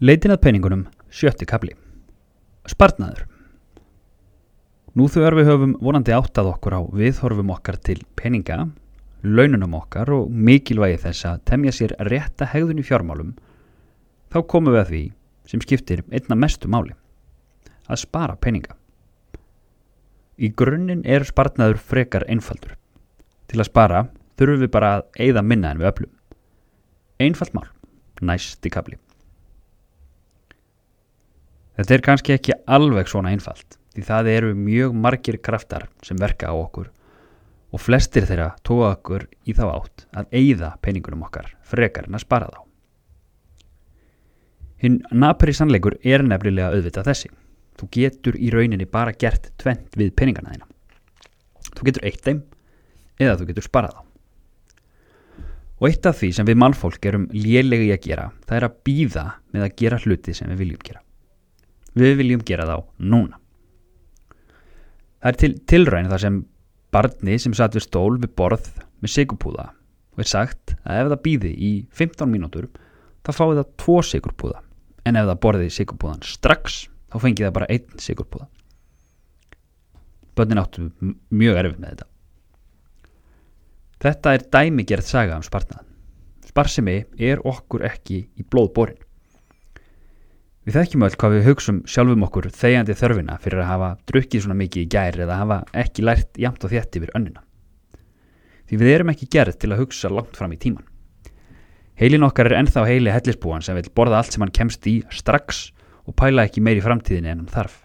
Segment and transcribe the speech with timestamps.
[0.00, 1.74] Leitin að peningunum, sjötti kapli.
[2.64, 3.26] Spartnaður.
[4.96, 8.62] Nú þegar við höfum vonandi áttað okkur á viðhorfum okkar til peninga,
[9.20, 13.34] laununum okkar og mikilvægi þess að temja sér rétta hegðun í fjármálum,
[14.32, 15.02] þá komum við að því
[15.52, 16.96] sem skiptir einna mestu máli,
[17.84, 18.78] að spara peninga.
[20.40, 22.72] Í grunninn er spartnaður frekar einfaldur.
[23.52, 24.02] Til að spara
[24.40, 26.16] þurfum við bara að eigða minna en við öflum.
[27.20, 27.68] Einfalt mál,
[28.24, 28.96] næsti kapli.
[31.78, 36.50] Þetta er kannski ekki alveg svona einfalt því það eru mjög margir kraftar sem verka
[36.50, 36.90] á okkur
[37.70, 42.24] og flestir þeirra tóa okkur í þá átt að eigða peningunum okkar frekar en að
[42.24, 42.60] spara þá.
[44.80, 47.30] Hinn napri sannleikur er nefnilega auðvitað þessi.
[47.76, 50.70] Þú getur í rauninni bara gert tvent við peningana þína.
[51.76, 52.40] Þú getur eitt þeim
[53.20, 54.06] eða þú getur sparað þá.
[55.80, 59.26] Og eitt af því sem við mannfólk erum lélegi að gera, það er að býða
[59.54, 61.00] með að gera hluti sem við viljum gera.
[61.98, 63.40] Við viljum gera þá núna.
[65.20, 66.38] Það er til tilræðin þar sem
[66.94, 68.70] barni sem satt við stól við borð
[69.00, 69.66] með sigurpúða
[70.14, 72.70] og er sagt að ef það býði í 15 mínútur
[73.26, 74.62] þá fáið það tvo sigurpúða
[75.06, 78.48] en ef það borði sigurpúðan strax þá fengið það bara einn sigurpúða.
[80.38, 80.88] Bönnin áttu
[81.34, 82.08] mjög erfið með þetta.
[84.00, 85.84] Þetta er dæmigerð saga um spartnað.
[86.48, 89.00] Sparsimi er okkur ekki í blóð borin.
[90.70, 94.54] Við þekkjum öll hvað við hugsum sjálfum okkur þegjandi þörfina fyrir að hafa drukkið svona
[94.60, 97.42] mikið í gæri eða hafa ekki lært jamt og þétt yfir önnina.
[98.70, 100.86] Því við erum ekki gerð til að hugsa langt fram í tíman.
[101.98, 105.72] Heilin okkar er ennþá heili hellisbúan sem vil borða allt sem hann kemst í strax
[106.06, 107.80] og pæla ekki meir í framtíðinni en hann þarf.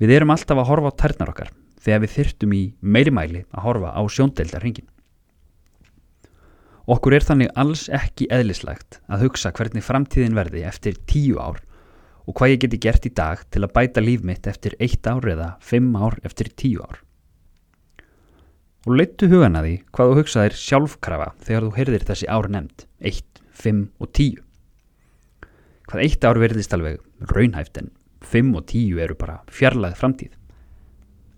[0.00, 1.52] Við erum alltaf að horfa á tærnar okkar
[1.84, 4.88] þegar við þyrtum í meiri mæli að horfa á sjóndeildarhingin.
[6.88, 11.58] Okkur er þannig alls ekki eðlislegt að hugsa hvernig framtíðin verði eftir tíu ár
[12.24, 15.26] og hvað ég geti gert í dag til að bæta líf mitt eftir eitt ár
[15.28, 17.02] eða fimm ár eftir tíu ár.
[18.88, 22.86] Og leittu hugan að því hvað þú hugsaðir sjálfkrafa þegar þú heyrðir þessi ár nefnd,
[23.04, 24.40] eitt, fimm og tíu.
[25.88, 27.02] Hvað eitt ár verðist alveg
[27.34, 27.92] raunhæft en
[28.24, 30.32] fimm og tíu eru bara fjarlæð framtíð.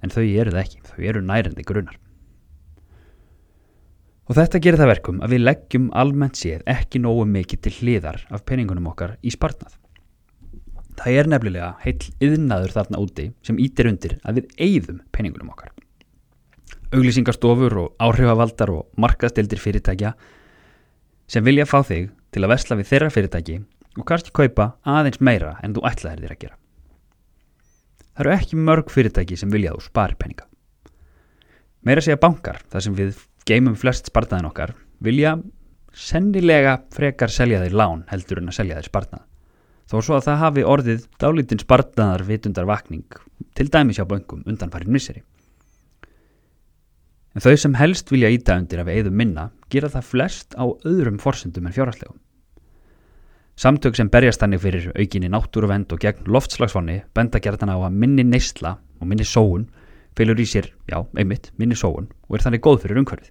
[0.03, 1.99] En þau eru það ekki, þau eru nærendi grunnar.
[4.31, 8.21] Og þetta gerir það verkum að við leggjum almennt séð ekki nógu mikið til hliðar
[8.31, 9.73] af peningunum okkar í spartnað.
[11.01, 15.73] Það er nefnilega heil yðnaður þarna úti sem ítir undir að við eigðum peningunum okkar.
[16.95, 20.13] Auglýsingarstofur og áhrifavaldar og markaðstildir fyrirtækja
[21.31, 23.57] sem vilja fá þig til að vesla við þeirra fyrirtæki
[23.99, 26.57] og kannski kaupa aðeins meira en þú ætlaðir þér að gera.
[28.15, 30.47] Það eru ekki mörg fyrirtæki sem vilja þú spari peninga.
[31.83, 33.19] Meira segja bankar þar sem við
[33.51, 34.75] geymum flest spartnaðin okkar
[35.05, 35.35] vilja
[35.97, 39.27] sennilega frekar selja þeir lán heldur en að selja þeir spartnað
[39.91, 43.21] þó svo að það hafi orðið dálítinn spartnaðar vitundar vakning
[43.59, 45.25] til dæmis hjá böngum undan farin misseri.
[47.35, 50.65] En þau sem helst vilja íta undir að við eigðum minna gera það flest á
[50.67, 52.19] öðrum forsendum en fjárhastlegum
[53.61, 58.25] Samtök sem berjast þannig fyrir aukinni náttúruvend og gegn loftslagsfanni benda gerðan á að minni
[58.25, 59.67] neysla og minni sóun
[60.17, 63.29] fylgur í sér, já, einmitt, minni sóun og er þannig góð fyrir umhverfið.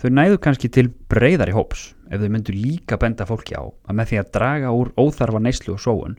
[0.00, 4.06] Þau næðu kannski til breyðari hóps ef þau myndu líka benda fólki á að með
[4.10, 6.14] því að draga úr óþarfa neyslu og sóun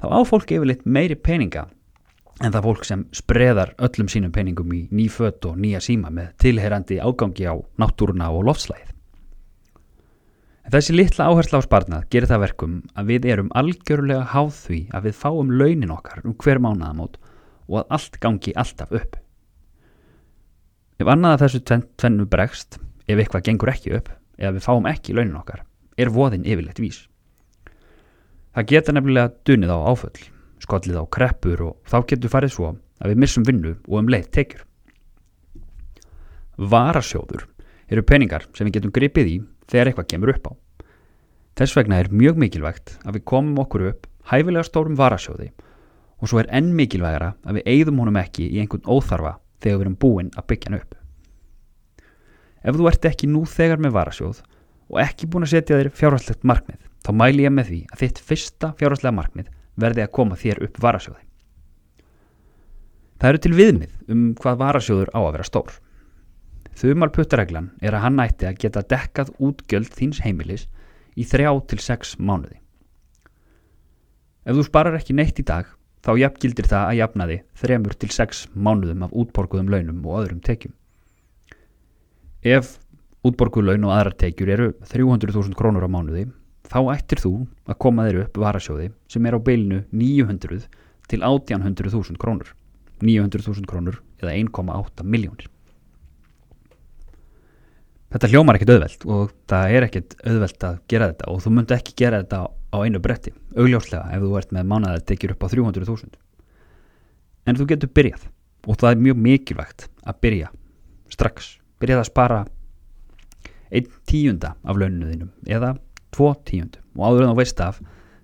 [0.00, 1.62] þá á fólki yfirleitt meiri peninga
[2.44, 6.34] en það fólk sem spreðar öllum sínum peningum í ný fött og nýja síma með
[6.44, 8.92] tilherandi ágangi á náttúruna og loftslæðið.
[10.64, 14.82] En þessi litla áhersla á sparnað gerir það verkum að við erum algjörlega háð því
[14.92, 17.16] að við fáum launin okkar um hver mánaðamót
[17.68, 19.16] og að allt gangi alltaf upp.
[21.00, 21.64] Ef annað að þessu
[21.96, 22.80] tvennu bregst
[23.10, 24.10] ef eitthvað gengur ekki upp
[24.40, 25.64] eða við fáum ekki launin okkar,
[26.00, 27.04] er voðin yfirleitt vís.
[28.56, 30.24] Það geta nefnilega dunið á áföll,
[30.62, 34.28] skollið á kreppur og þá getur farið svo að við missum vinnu og um leið
[34.34, 34.64] tekjur.
[36.60, 37.46] Varasjóður
[37.90, 39.36] eru peningar sem við getum gripið í
[39.70, 40.52] þegar eitthvað kemur upp á.
[41.60, 45.50] Þess vegna er mjög mikilvægt að við komum okkur upp hæfilega stórum varasjóði
[46.20, 49.86] og svo er enn mikilvægara að við eigðum honum ekki í einhvern óþarfa þegar við
[49.86, 50.99] erum búin að byggja hann upp.
[52.60, 54.42] Ef þú ert ekki nú þegar með varasjóð
[54.90, 58.22] og ekki búin að setja þér fjárhaldslegt markmið, þá mæli ég með því að þitt
[58.30, 61.22] fyrsta fjárhaldslega markmið verði að koma þér upp varasjóði.
[63.20, 65.74] Það eru til viðmið um hvað varasjóður á að vera stór.
[66.80, 70.66] Þumal puttareglan er að hann ætti að geta dekkað útgjöld þíns heimilis
[71.16, 72.56] í þrjá til sex mánuði.
[74.48, 75.68] Ef þú sparar ekki neitt í dag,
[76.00, 77.26] þá jafngildir það að jafna
[78.00, 80.72] til sex mánuðum af útborguðum launum og öðrum tekjum.
[82.40, 82.78] Ef
[83.26, 86.26] útborguð laun og aðrar tekjur eru 300.000 krónur á mánuði
[86.70, 87.34] þá ættir þú
[87.68, 90.64] að koma þér upp varasjóði sem er á beilinu 900
[91.10, 92.54] til 1800.000 krónur.
[93.00, 95.48] 900.000 krónur eða 1,8 miljónir
[98.10, 101.74] Þetta hljómar ekkert auðvelt og það er ekkert auðvelt að gera þetta og þú myndi
[101.76, 105.48] ekki gera þetta á einu bretti, augljóslega ef þú ert með mánaðar tekjur upp á
[105.52, 106.18] 300.000.
[107.46, 108.26] En þú getur byrjað
[108.66, 110.50] og það er mjög mikilvægt að byrja
[111.14, 112.40] strax, byrjað að spara
[113.70, 115.74] einn tíunda af launinu þínum eða
[116.14, 117.80] tvo tíundum og áður en þú veist af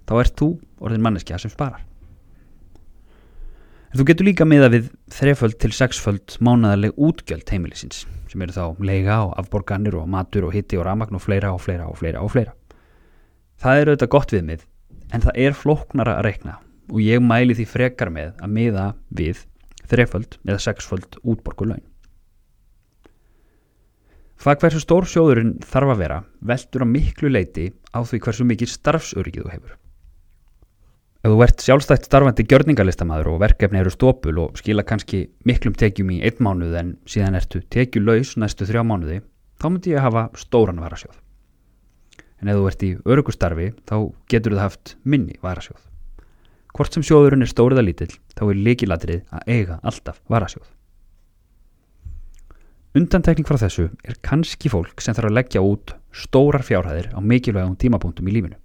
[0.06, 0.48] þá ert þú
[0.82, 1.82] orðin manneskja sem sparar.
[3.90, 8.82] En þú getur líka miða við þreföld til sexföld mánaðarleg útgjöld heimilisins sem eru þá
[8.82, 12.22] leiga og afborganir og matur og hitti og ramagn og fleira og fleira og fleira
[12.22, 12.54] og fleira.
[13.62, 14.66] Það er auðvitað gott við mið
[15.14, 16.58] en það er flóknara að rekna
[16.90, 18.86] og ég mæli því frekar með að miða
[19.16, 19.46] við
[19.86, 21.84] þreföld eða sexföld útborgulein.
[24.36, 28.72] Það hversu stór sjóðurinn þarf að vera veldur á miklu leiti á því hversu mikið
[28.74, 29.76] starfsöryggið þú hefur.
[31.26, 36.12] Ef þú ert sjálfstætt starfandi gjörningarlistamæður og verkefni eru stópul og skila kannski miklum tekjum
[36.14, 39.22] í einn mánuð en síðan ertu tekjulegs næstu þrjá mánuði,
[39.58, 41.16] þá myndi ég hafa stóran varasjóð.
[42.44, 43.96] En ef þú ert í örugustarfi, þá
[44.30, 45.80] getur þú haft minni varasjóð.
[46.76, 50.75] Hvort sem sjóðurinn er stórið að lítill, þá er líkilatrið að eiga alltaf varasjóð.
[52.96, 57.74] Undantekning frá þessu er kannski fólk sem þarf að leggja út stórar fjárhæðir á mikilvægum
[57.76, 58.56] tímapunktum í lífinu.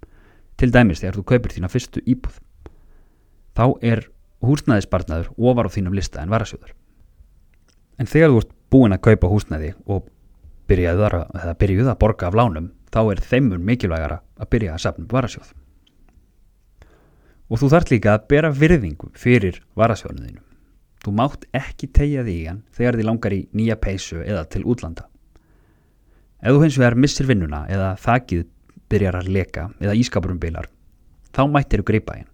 [0.56, 2.38] Til dæmis þegar þú kaupir þína fyrstu íbúð
[3.52, 4.06] þá er
[4.40, 6.72] húsnæðisbarnaður ofar á þínum lista en varasjóður.
[8.00, 10.06] En þegar þú ert búin að kaupa húsnæði og
[10.70, 11.18] byrjuð að,
[11.60, 15.52] byrjuð að borga af lánum, þá er þeimur mikilvægara að byrja að sapna varasjóð.
[17.52, 20.40] Og þú þart líka að bera virðingu fyrir varasjóðunuðinu.
[21.02, 24.62] Þú mátt ekki tegja því í hann þegar þið langar í nýja peysu eða til
[24.62, 25.08] útlanda.
[26.42, 28.44] Ef þú hins vegar missir vinnuna eða þakkið
[28.92, 30.68] byrjar að leka eða ískapurum bilar,
[31.34, 32.32] þá mættir þú greipa henn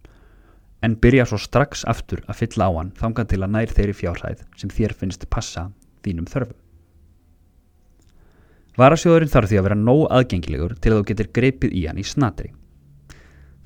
[0.82, 4.44] en byrja svo strax aftur að fylla á hann þangað til að nær þeirri fjárhæð
[4.60, 5.68] sem þér finnst passa
[6.06, 6.58] þínum þörfum.
[8.78, 12.06] Varasjóðurinn þarf því að vera nóg aðgengilegur til að þú getur greipið í hann í
[12.06, 12.52] snatri.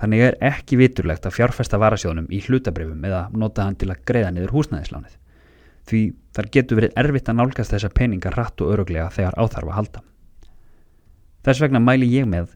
[0.02, 4.32] Þannig er ekki viturlegt að fjárfesta varasjóðunum í hlutabrifum eða nota hann til að greiða
[4.34, 5.14] niður húsnæðislánið.
[5.86, 6.00] Því
[6.34, 10.04] þar getur verið erfitt að nálgast þessa peninga rætt og öruglega þegar áþarf að halda.
[11.46, 12.50] Þess vegna mæli ég með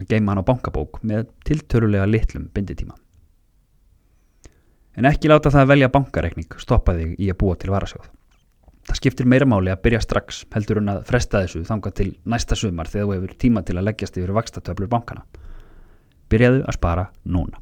[0.00, 2.96] að geima hann á bankabók með tiltörulega litlum binditíma
[4.96, 8.10] en ekki láta það að velja bankareikning stoppa þig í að búa til varasjóð.
[8.88, 12.58] Það skiptir meira máli að byrja strax heldur en að fresta þessu þanga til næsta
[12.58, 15.22] sumar þegar þú hefur tíma til að leggjast yfir vakstatöflur bankana.
[16.32, 17.60] Byrjaðu að spara núna.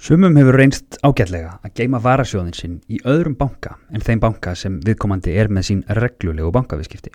[0.00, 4.78] Sumum hefur reynst ágætlega að geima varasjóðin sinn í öðrum banka en þeim banka sem
[4.86, 7.12] viðkomandi er með sín reglulegu bankaviðskipti.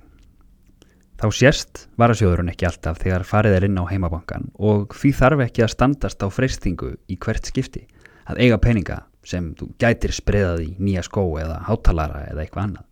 [1.15, 5.63] Þá sérst varasjóðurinn ekki alltaf þegar farið er inn á heimabankan og því þarf ekki
[5.65, 7.85] að standast á freystingu í hvert skipti
[8.29, 12.85] að eiga peninga sem þú gætir spreðað í nýja skó eða hátalara eða eitthvað annað.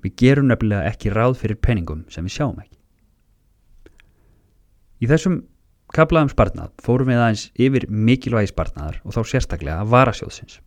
[0.00, 2.78] Við gerum nefnilega ekki ráð fyrir peningum sem við sjáum ekki.
[5.00, 5.42] Í þessum
[5.94, 10.58] kaplaðum spartnað fórum við aðeins yfir mikilvægi spartnaðar og þá sérstaklega að varasjóðsins.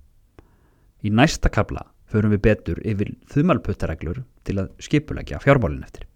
[1.03, 6.07] Í næsta kapla förum við betur yfir þumalputtareglur til að skipulegja fjármálinn eftir.